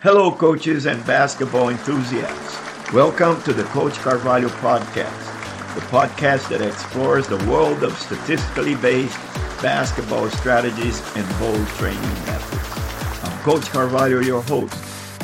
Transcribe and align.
Hello, 0.00 0.30
coaches 0.30 0.86
and 0.86 1.04
basketball 1.06 1.70
enthusiasts. 1.70 2.92
Welcome 2.92 3.42
to 3.42 3.52
the 3.52 3.64
Coach 3.64 3.94
Carvalho 3.94 4.46
Podcast, 4.46 5.74
the 5.74 5.80
podcast 5.88 6.48
that 6.50 6.60
explores 6.60 7.26
the 7.26 7.44
world 7.50 7.82
of 7.82 7.98
statistically 7.98 8.76
based 8.76 9.18
basketball 9.60 10.30
strategies 10.30 11.02
and 11.16 11.28
bold 11.40 11.66
training 11.70 12.00
methods. 12.00 13.24
I'm 13.24 13.42
Coach 13.42 13.70
Carvalho, 13.70 14.20
your 14.20 14.40
host, 14.42 14.72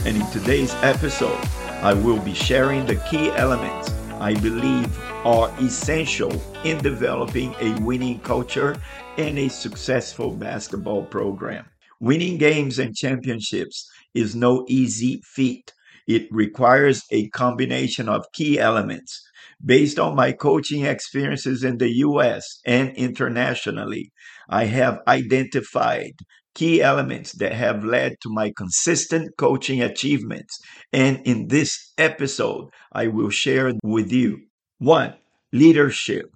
and 0.04 0.16
in 0.16 0.28
today's 0.32 0.74
episode, 0.82 1.38
I 1.80 1.94
will 1.94 2.18
be 2.18 2.34
sharing 2.34 2.84
the 2.84 2.96
key 2.96 3.30
elements 3.30 3.92
I 4.14 4.34
believe 4.34 4.98
are 5.24 5.54
essential 5.60 6.32
in 6.64 6.78
developing 6.78 7.54
a 7.60 7.80
winning 7.80 8.18
culture 8.18 8.74
and 9.18 9.38
a 9.38 9.48
successful 9.48 10.32
basketball 10.32 11.04
program. 11.04 11.64
Winning 12.00 12.38
games 12.38 12.80
and 12.80 12.94
championships 12.94 13.88
is 14.14 14.34
no 14.34 14.64
easy 14.68 15.20
feat. 15.24 15.72
It 16.06 16.28
requires 16.30 17.02
a 17.10 17.28
combination 17.30 18.08
of 18.08 18.26
key 18.32 18.58
elements. 18.58 19.22
Based 19.64 19.98
on 19.98 20.14
my 20.14 20.32
coaching 20.32 20.84
experiences 20.84 21.64
in 21.64 21.78
the 21.78 21.90
US 21.96 22.60
and 22.66 22.94
internationally, 22.96 24.12
I 24.48 24.64
have 24.64 25.00
identified 25.08 26.12
key 26.54 26.82
elements 26.82 27.32
that 27.38 27.52
have 27.52 27.84
led 27.84 28.16
to 28.22 28.28
my 28.30 28.52
consistent 28.56 29.30
coaching 29.36 29.82
achievements. 29.82 30.58
And 30.92 31.20
in 31.24 31.48
this 31.48 31.92
episode, 31.98 32.68
I 32.92 33.08
will 33.08 33.30
share 33.30 33.72
with 33.82 34.12
you 34.12 34.38
one, 34.78 35.14
leadership. 35.52 36.26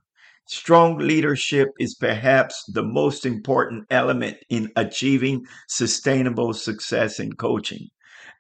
Strong 0.51 0.97
leadership 0.97 1.69
is 1.79 1.95
perhaps 1.95 2.65
the 2.73 2.83
most 2.83 3.27
important 3.27 3.85
element 3.91 4.39
in 4.49 4.73
achieving 4.77 5.45
sustainable 5.69 6.55
success 6.55 7.21
in 7.21 7.35
coaching. 7.35 7.89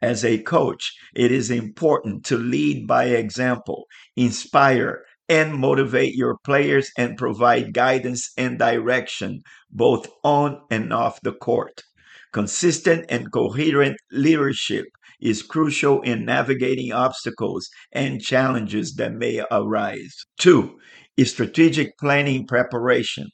As 0.01 0.25
a 0.25 0.39
coach, 0.39 0.95
it 1.15 1.31
is 1.31 1.51
important 1.51 2.25
to 2.25 2.39
lead 2.39 2.87
by 2.87 3.05
example, 3.09 3.85
inspire, 4.17 5.05
and 5.29 5.53
motivate 5.53 6.15
your 6.15 6.39
players 6.45 6.91
and 6.97 7.19
provide 7.19 7.75
guidance 7.75 8.33
and 8.39 8.59
direction 8.59 9.43
both 9.71 10.09
on 10.25 10.63
and 10.71 10.95
off 10.95 11.21
the 11.21 11.33
court. 11.33 11.83
Consistent 12.33 13.05
and 13.11 13.31
coherent 13.31 13.99
leadership 14.13 14.87
is 15.21 15.43
crucial 15.43 16.01
in 16.01 16.25
navigating 16.25 16.91
obstacles 16.91 17.69
and 17.93 18.23
challenges 18.23 18.95
that 18.95 19.13
may 19.13 19.45
arise. 19.51 20.25
Two, 20.39 20.79
strategic 21.25 21.97
planning 21.99 22.47
preparation. 22.47 23.29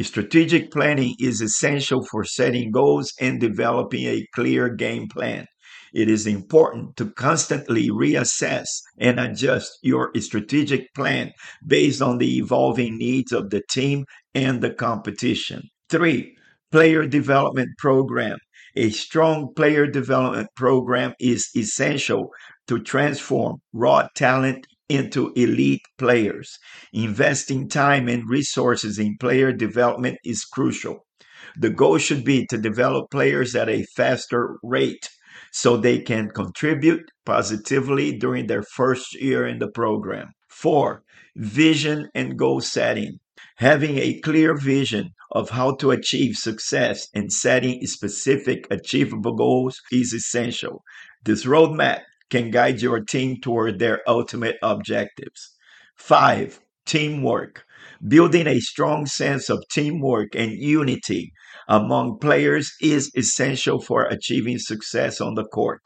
Strategic 0.00 0.70
planning 0.70 1.14
is 1.20 1.40
essential 1.40 2.04
for 2.04 2.24
setting 2.24 2.70
goals 2.72 3.12
and 3.20 3.40
developing 3.40 4.06
a 4.06 4.26
clear 4.34 4.68
game 4.68 5.08
plan 5.08 5.46
it 5.92 6.08
is 6.08 6.26
important 6.26 6.96
to 6.96 7.10
constantly 7.10 7.90
reassess 7.90 8.66
and 8.98 9.20
adjust 9.20 9.78
your 9.82 10.10
strategic 10.20 10.92
plan 10.94 11.32
based 11.66 12.00
on 12.00 12.18
the 12.18 12.38
evolving 12.38 12.96
needs 12.96 13.32
of 13.32 13.50
the 13.50 13.62
team 13.70 14.06
and 14.34 14.62
the 14.62 14.70
competition. 14.72 15.62
Three, 15.90 16.34
player 16.70 17.06
development 17.06 17.70
program. 17.78 18.38
A 18.74 18.88
strong 18.88 19.52
player 19.54 19.86
development 19.86 20.48
program 20.56 21.12
is 21.20 21.50
essential 21.54 22.30
to 22.68 22.80
transform 22.80 23.58
raw 23.74 24.08
talent 24.16 24.66
into 24.92 25.32
elite 25.34 25.82
players. 25.98 26.58
Investing 26.92 27.68
time 27.68 28.08
and 28.08 28.28
resources 28.28 28.98
in 28.98 29.16
player 29.18 29.52
development 29.52 30.18
is 30.24 30.44
crucial. 30.44 31.06
The 31.56 31.70
goal 31.70 31.98
should 31.98 32.24
be 32.24 32.46
to 32.46 32.58
develop 32.58 33.10
players 33.10 33.54
at 33.54 33.68
a 33.68 33.84
faster 33.96 34.58
rate 34.62 35.08
so 35.50 35.76
they 35.76 35.98
can 35.98 36.30
contribute 36.30 37.10
positively 37.24 38.16
during 38.16 38.46
their 38.46 38.62
first 38.62 39.14
year 39.20 39.46
in 39.46 39.58
the 39.58 39.70
program. 39.70 40.32
Four, 40.48 41.02
vision 41.36 42.08
and 42.14 42.38
goal 42.38 42.60
setting. 42.60 43.18
Having 43.56 43.98
a 43.98 44.20
clear 44.20 44.56
vision 44.56 45.10
of 45.30 45.50
how 45.50 45.74
to 45.76 45.90
achieve 45.90 46.36
success 46.36 47.08
and 47.14 47.32
setting 47.32 47.86
specific 47.86 48.66
achievable 48.70 49.34
goals 49.34 49.80
is 49.90 50.12
essential. 50.12 50.82
This 51.24 51.44
roadmap 51.44 52.02
can 52.32 52.50
guide 52.50 52.80
your 52.80 52.98
team 52.98 53.36
toward 53.42 53.78
their 53.78 54.00
ultimate 54.08 54.56
objectives. 54.62 55.54
Five, 55.96 56.60
teamwork. 56.86 57.62
Building 58.08 58.46
a 58.46 58.58
strong 58.58 59.04
sense 59.04 59.50
of 59.50 59.62
teamwork 59.70 60.34
and 60.34 60.52
unity 60.52 61.30
among 61.68 62.18
players 62.20 62.72
is 62.80 63.10
essential 63.14 63.82
for 63.82 64.04
achieving 64.04 64.58
success 64.58 65.20
on 65.20 65.34
the 65.34 65.44
court. 65.44 65.82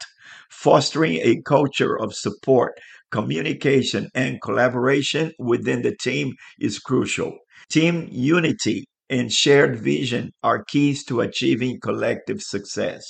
Fostering 0.49 1.15
a 1.21 1.41
culture 1.45 1.99
of 1.99 2.13
support, 2.13 2.79
communication, 3.11 4.07
and 4.15 4.41
collaboration 4.41 5.33
within 5.39 5.81
the 5.81 5.97
team 6.01 6.33
is 6.59 6.79
crucial. 6.79 7.37
Team 7.69 8.07
unity 8.09 8.85
and 9.09 9.33
shared 9.33 9.77
vision 9.81 10.31
are 10.43 10.63
keys 10.63 11.03
to 11.07 11.19
achieving 11.19 11.81
collective 11.81 12.41
success. 12.41 13.03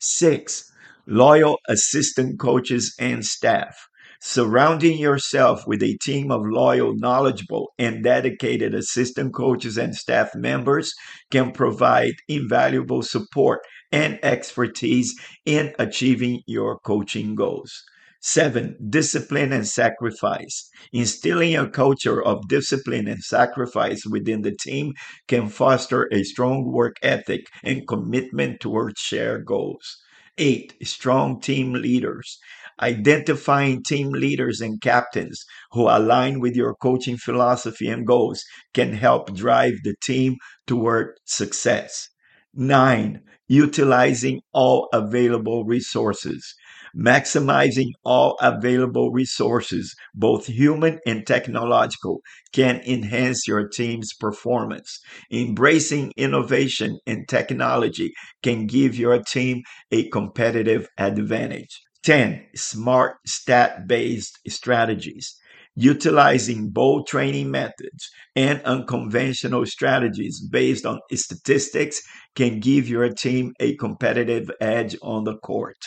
Six, 0.00 0.71
loyal 1.06 1.58
assistant 1.68 2.38
coaches 2.38 2.94
and 2.98 3.24
staff. 3.24 3.76
Surrounding 4.20 4.98
yourself 4.98 5.66
with 5.66 5.82
a 5.82 5.96
team 6.00 6.30
of 6.30 6.42
loyal, 6.44 6.94
knowledgeable, 6.94 7.72
and 7.76 8.04
dedicated 8.04 8.72
assistant 8.72 9.34
coaches 9.34 9.76
and 9.76 9.96
staff 9.96 10.32
members 10.34 10.94
can 11.32 11.50
provide 11.50 12.12
invaluable 12.28 13.02
support 13.02 13.60
and 13.90 14.20
expertise 14.22 15.12
in 15.44 15.74
achieving 15.78 16.40
your 16.46 16.78
coaching 16.78 17.34
goals. 17.34 17.82
Seven, 18.20 18.76
discipline 18.88 19.52
and 19.52 19.66
sacrifice. 19.66 20.70
Instilling 20.92 21.56
a 21.56 21.68
culture 21.68 22.22
of 22.22 22.46
discipline 22.46 23.08
and 23.08 23.18
sacrifice 23.20 24.06
within 24.06 24.42
the 24.42 24.54
team 24.54 24.92
can 25.26 25.48
foster 25.48 26.08
a 26.12 26.22
strong 26.22 26.70
work 26.70 26.94
ethic 27.02 27.46
and 27.64 27.88
commitment 27.88 28.60
towards 28.60 29.00
shared 29.00 29.44
goals. 29.44 29.98
Eight, 30.36 30.74
strong 30.82 31.40
team 31.40 31.72
leaders. 31.72 32.38
Identifying 32.80 33.82
team 33.82 34.10
leaders 34.10 34.60
and 34.60 34.78
captains 34.78 35.42
who 35.70 35.88
align 35.88 36.38
with 36.38 36.54
your 36.54 36.74
coaching 36.74 37.16
philosophy 37.16 37.88
and 37.88 38.06
goals 38.06 38.44
can 38.74 38.92
help 38.92 39.34
drive 39.34 39.74
the 39.84 39.94
team 40.02 40.36
toward 40.66 41.18
success. 41.24 42.10
Nine, 42.52 43.22
utilizing 43.48 44.40
all 44.52 44.88
available 44.92 45.64
resources. 45.64 46.54
Maximizing 46.96 47.92
all 48.04 48.36
available 48.40 49.10
resources, 49.12 49.94
both 50.14 50.46
human 50.46 51.00
and 51.06 51.26
technological, 51.26 52.20
can 52.52 52.80
enhance 52.86 53.48
your 53.48 53.66
team's 53.68 54.12
performance. 54.14 55.00
Embracing 55.30 56.12
innovation 56.16 56.98
and 57.06 57.26
technology 57.28 58.12
can 58.42 58.66
give 58.66 58.96
your 58.96 59.22
team 59.22 59.62
a 59.90 60.08
competitive 60.10 60.86
advantage. 60.98 61.80
10. 62.02 62.46
Smart 62.54 63.16
stat 63.26 63.86
based 63.86 64.38
strategies. 64.48 65.34
Utilizing 65.74 66.68
bold 66.68 67.06
training 67.06 67.50
methods 67.50 68.10
and 68.36 68.60
unconventional 68.62 69.64
strategies 69.64 70.46
based 70.50 70.84
on 70.84 71.00
statistics 71.14 72.02
can 72.34 72.60
give 72.60 72.88
your 72.88 73.08
team 73.08 73.54
a 73.60 73.76
competitive 73.76 74.50
edge 74.60 74.96
on 75.00 75.24
the 75.24 75.38
court. 75.38 75.78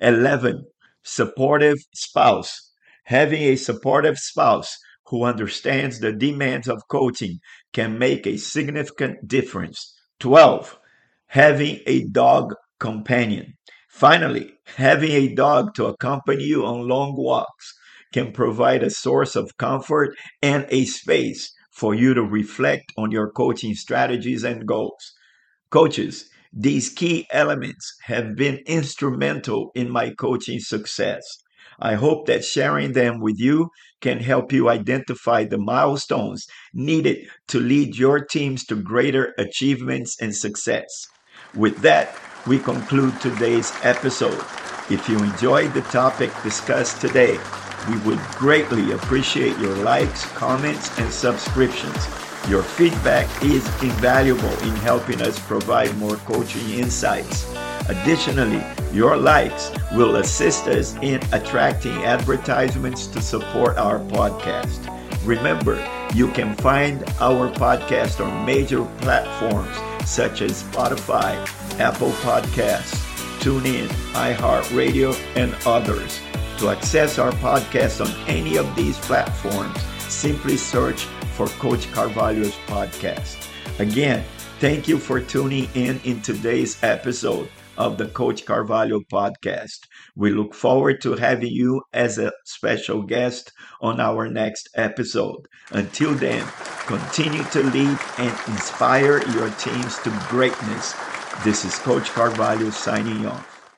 11. 0.00 0.64
Supportive 1.02 1.78
spouse. 1.94 2.72
Having 3.04 3.42
a 3.42 3.56
supportive 3.56 4.18
spouse 4.18 4.76
who 5.06 5.24
understands 5.24 6.00
the 6.00 6.12
demands 6.12 6.68
of 6.68 6.86
coaching 6.88 7.38
can 7.72 7.98
make 7.98 8.26
a 8.26 8.36
significant 8.36 9.26
difference. 9.26 9.94
12. 10.20 10.78
Having 11.28 11.80
a 11.86 12.04
dog 12.08 12.54
companion. 12.78 13.54
Finally, 13.88 14.52
having 14.76 15.10
a 15.10 15.34
dog 15.34 15.74
to 15.74 15.86
accompany 15.86 16.44
you 16.44 16.64
on 16.64 16.86
long 16.86 17.16
walks 17.16 17.74
can 18.12 18.32
provide 18.32 18.82
a 18.82 18.90
source 18.90 19.34
of 19.34 19.56
comfort 19.56 20.14
and 20.42 20.66
a 20.68 20.84
space 20.84 21.52
for 21.72 21.94
you 21.94 22.14
to 22.14 22.22
reflect 22.22 22.92
on 22.96 23.10
your 23.10 23.30
coaching 23.30 23.74
strategies 23.74 24.44
and 24.44 24.66
goals. 24.66 25.14
Coaches, 25.70 26.28
these 26.52 26.88
key 26.88 27.26
elements 27.30 27.94
have 28.02 28.34
been 28.34 28.58
instrumental 28.66 29.70
in 29.74 29.90
my 29.90 30.10
coaching 30.10 30.60
success. 30.60 31.24
I 31.80 31.94
hope 31.94 32.26
that 32.26 32.44
sharing 32.44 32.92
them 32.92 33.20
with 33.20 33.38
you 33.38 33.70
can 34.00 34.18
help 34.18 34.52
you 34.52 34.68
identify 34.68 35.44
the 35.44 35.58
milestones 35.58 36.46
needed 36.72 37.28
to 37.48 37.60
lead 37.60 37.96
your 37.96 38.24
teams 38.24 38.64
to 38.66 38.76
greater 38.76 39.34
achievements 39.38 40.20
and 40.20 40.34
success. 40.34 41.06
With 41.54 41.78
that, 41.78 42.16
we 42.46 42.58
conclude 42.58 43.20
today's 43.20 43.72
episode. 43.82 44.44
If 44.90 45.08
you 45.08 45.18
enjoyed 45.18 45.74
the 45.74 45.82
topic 45.82 46.30
discussed 46.42 47.00
today, 47.00 47.38
we 47.88 47.98
would 47.98 48.20
greatly 48.32 48.92
appreciate 48.92 49.58
your 49.58 49.76
likes, 49.76 50.24
comments, 50.32 50.98
and 50.98 51.12
subscriptions. 51.12 52.27
Your 52.46 52.62
feedback 52.62 53.26
is 53.42 53.66
invaluable 53.82 54.52
in 54.62 54.74
helping 54.76 55.20
us 55.20 55.38
provide 55.38 55.96
more 55.98 56.16
coaching 56.16 56.70
insights. 56.70 57.46
Additionally, 57.88 58.62
your 58.92 59.16
likes 59.16 59.70
will 59.92 60.16
assist 60.16 60.66
us 60.66 60.94
in 61.02 61.20
attracting 61.32 62.04
advertisements 62.04 63.06
to 63.08 63.20
support 63.20 63.76
our 63.76 63.98
podcast. 63.98 64.78
Remember, 65.26 65.76
you 66.14 66.28
can 66.28 66.54
find 66.56 67.02
our 67.20 67.50
podcast 67.52 68.24
on 68.24 68.46
major 68.46 68.84
platforms 69.00 69.76
such 70.08 70.40
as 70.40 70.62
Spotify, 70.62 71.34
Apple 71.78 72.12
Podcasts, 72.22 72.96
TuneIn, 73.40 73.88
iHeartRadio, 74.14 75.14
and 75.36 75.54
others. 75.66 76.20
To 76.58 76.70
access 76.70 77.18
our 77.18 77.32
podcast 77.32 78.04
on 78.04 78.28
any 78.28 78.56
of 78.56 78.74
these 78.74 78.96
platforms, 78.98 79.78
simply 79.98 80.56
search 80.56 81.06
for 81.38 81.46
Coach 81.60 81.90
Carvalho's 81.92 82.56
podcast. 82.66 83.48
Again, 83.78 84.24
thank 84.58 84.88
you 84.88 84.98
for 84.98 85.20
tuning 85.20 85.68
in 85.76 86.00
in 86.02 86.20
today's 86.20 86.82
episode 86.82 87.48
of 87.76 87.96
the 87.96 88.08
Coach 88.08 88.44
Carvalho 88.44 88.98
podcast. 89.12 89.86
We 90.16 90.32
look 90.32 90.52
forward 90.52 91.00
to 91.02 91.14
having 91.14 91.52
you 91.52 91.80
as 91.92 92.18
a 92.18 92.32
special 92.44 93.02
guest 93.02 93.52
on 93.80 94.00
our 94.00 94.26
next 94.28 94.68
episode. 94.74 95.46
Until 95.70 96.12
then, 96.12 96.44
continue 96.88 97.44
to 97.44 97.62
lead 97.62 97.98
and 98.18 98.36
inspire 98.48 99.22
your 99.30 99.48
teams 99.50 99.96
to 99.98 100.10
greatness. 100.28 100.96
This 101.44 101.64
is 101.64 101.78
Coach 101.78 102.10
Carvalho 102.10 102.70
signing 102.70 103.26
off. 103.26 103.57